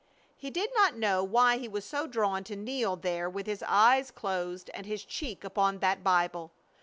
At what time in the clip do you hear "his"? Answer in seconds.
3.45-3.61, 4.87-5.05